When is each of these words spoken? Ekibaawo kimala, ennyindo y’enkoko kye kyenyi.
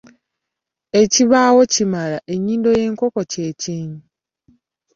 Ekibaawo 1.01 1.61
kimala, 1.73 2.17
ennyindo 2.33 2.69
y’enkoko 2.79 3.19
kye 3.31 3.47
kyenyi. 3.61 4.01